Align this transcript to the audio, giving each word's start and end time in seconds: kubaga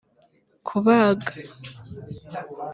kubaga 0.67 1.29